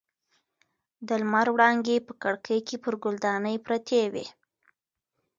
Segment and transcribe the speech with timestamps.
[1.07, 4.25] د لمر وړانګې په کړکۍ کې پر ګل دانۍ پرتې وې.